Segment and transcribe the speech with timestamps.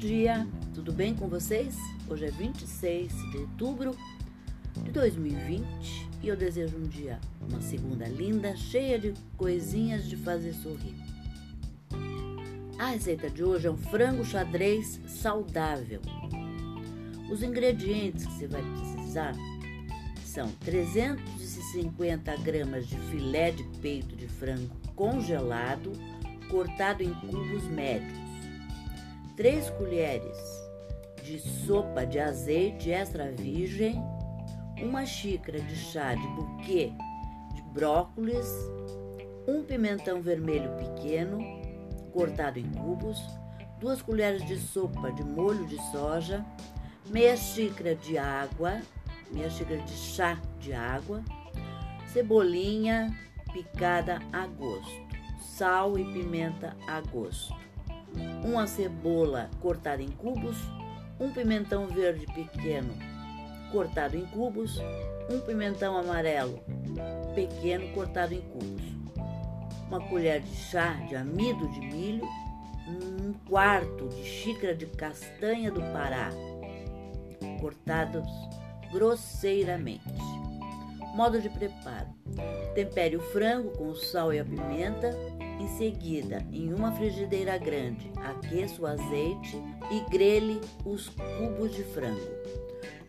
[0.00, 1.74] dia, tudo bem com vocês?
[2.06, 3.96] Hoje é 26 de outubro
[4.82, 7.18] de 2020 e eu desejo um dia,
[7.48, 10.94] uma segunda linda, cheia de coisinhas de fazer sorrir.
[12.78, 16.02] A receita de hoje é um frango xadrez saudável.
[17.30, 19.34] Os ingredientes que você vai precisar
[20.26, 25.92] são 350 gramas de filé de peito de frango congelado,
[26.50, 28.29] cortado em cubos médios
[29.40, 30.36] 3 colheres
[31.22, 33.94] de sopa de azeite extra virgem,
[34.82, 36.92] uma xícara de chá de buquê
[37.54, 38.46] de brócolis,
[39.48, 41.38] um pimentão vermelho pequeno
[42.12, 43.18] cortado em cubos,
[43.78, 46.44] duas colheres de sopa de molho de soja,
[47.06, 48.82] meia xícara de água,
[49.32, 51.24] meia xícara de chá de água,
[52.12, 53.10] cebolinha
[53.54, 55.00] picada a gosto,
[55.40, 57.69] sal e pimenta a gosto
[58.44, 60.56] uma cebola cortada em cubos,
[61.18, 62.92] um pimentão verde pequeno
[63.70, 64.80] cortado em cubos,
[65.30, 66.60] um pimentão amarelo
[67.34, 68.82] pequeno cortado em cubos,
[69.88, 72.28] uma colher de chá de amido de milho,
[72.88, 76.30] um quarto de xícara de castanha do Pará
[77.60, 78.26] cortados
[78.90, 80.02] grosseiramente.
[81.14, 82.08] Modo de preparo:
[82.74, 85.10] tempere o frango com o sal e a pimenta
[85.60, 92.30] em seguida, em uma frigideira grande, aqueça o azeite e grelhe os cubos de frango.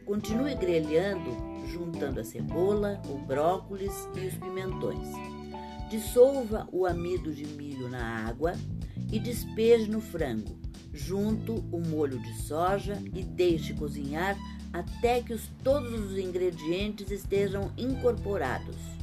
[0.05, 1.31] Continue grelhando,
[1.67, 5.07] juntando a cebola, o brócolis e os pimentões.
[5.89, 8.53] Dissolva o amido de milho na água
[9.11, 10.59] e despeje no frango,
[10.93, 14.37] junto o molho de soja e deixe cozinhar
[14.73, 19.00] até que os, todos os ingredientes estejam incorporados.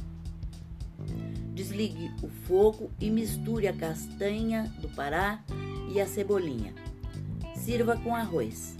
[1.69, 5.43] Desligue o fogo e misture a castanha do Pará
[5.93, 6.73] e a cebolinha.
[7.55, 8.75] Sirva com arroz.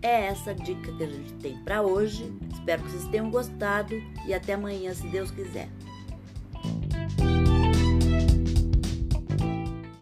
[0.00, 2.32] É essa a dica que a gente tem para hoje.
[2.52, 3.92] Espero que vocês tenham gostado
[4.24, 5.68] e até amanhã, se Deus quiser.